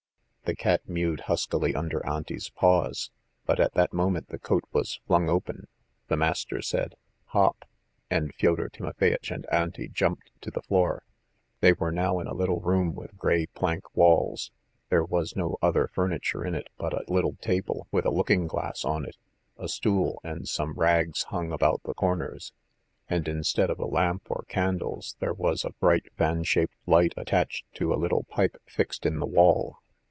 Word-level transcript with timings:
The 0.45 0.55
cat 0.55 0.81
mewed 0.85 1.21
huskily 1.27 1.73
under 1.73 2.05
Auntie's 2.05 2.49
paws, 2.49 3.09
but 3.45 3.57
at 3.57 3.73
that 3.75 3.93
moment 3.93 4.27
the 4.27 4.37
coat 4.37 4.65
was 4.73 4.99
flung 5.07 5.29
open, 5.29 5.69
the 6.09 6.17
master 6.17 6.61
said, 6.61 6.95
"Hop!" 7.27 7.63
and 8.09 8.35
Fyodor 8.35 8.67
Timofeyitch 8.67 9.31
and 9.31 9.45
Auntie 9.49 9.87
jumped 9.87 10.29
to 10.41 10.51
the 10.51 10.61
floor. 10.61 11.03
They 11.61 11.71
were 11.71 11.91
now 11.93 12.19
in 12.19 12.27
a 12.27 12.33
little 12.33 12.59
room 12.59 12.93
with 12.93 13.15
grey 13.15 13.45
plank 13.45 13.95
walls; 13.95 14.51
there 14.89 15.05
was 15.05 15.37
no 15.37 15.55
other 15.61 15.87
furniture 15.87 16.43
in 16.45 16.53
it 16.53 16.67
but 16.77 16.91
a 16.91 17.09
little 17.09 17.35
table 17.37 17.87
with 17.89 18.05
a 18.05 18.11
looking 18.11 18.45
glass 18.45 18.83
on 18.83 19.05
it, 19.05 19.15
a 19.57 19.69
stool, 19.69 20.19
and 20.21 20.49
some 20.49 20.73
rags 20.73 21.23
hung 21.29 21.53
about 21.53 21.83
the 21.83 21.93
corners, 21.93 22.51
and 23.09 23.29
instead 23.29 23.69
of 23.69 23.79
a 23.79 23.85
lamp 23.85 24.23
or 24.29 24.43
candles, 24.49 25.15
there 25.21 25.33
was 25.33 25.63
a 25.63 25.71
bright 25.79 26.11
fan 26.17 26.43
shaped 26.43 26.75
light 26.85 27.13
attached 27.15 27.63
to 27.75 27.93
a 27.93 27.95
little 27.95 28.25
pipe 28.25 28.57
fixed 28.67 29.05
in 29.05 29.19
the 29.19 29.25
wall. 29.27 29.77